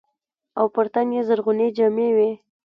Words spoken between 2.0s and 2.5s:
وې.